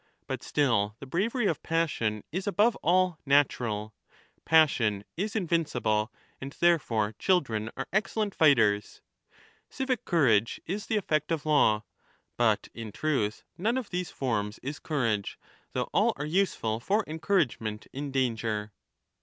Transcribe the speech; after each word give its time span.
But 0.25 0.41
still 0.41 0.95
the 0.97 1.05
bravery 1.05 1.45
of 1.45 1.61
passion 1.61 2.23
is 2.31 2.47
above 2.47 2.75
all 2.77 3.19
natural 3.23 3.93
(passion 4.45 5.03
is 5.15 5.35
invincible, 5.35 6.11
and 6.41 6.51
therefore 6.53 7.13
children 7.19 7.69
are 7.77 7.87
excellent 7.93 8.33
fighters); 8.33 9.01
civic 9.69 10.03
courage 10.03 10.59
is 10.65 10.87
the 10.87 10.97
effect 10.97 11.31
of 11.31 11.45
law. 11.45 11.83
But 12.35 12.67
in 12.73 12.91
jtru.tlLnone_of 12.91 13.89
these 13.89 14.09
30 14.09 14.17
forms 14.17 14.59
is 14.63 14.79
courage, 14.79 15.37
though 15.73 15.91
all 15.93 16.13
are 16.17 16.25
useful 16.25 16.79
for 16.79 17.03
encouragement 17.05 17.85
in 17.93 18.09
danger. 18.09 18.71